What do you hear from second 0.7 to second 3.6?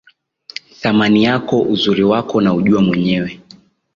Thamani yako, uzuri wako, naujua mwenyewe.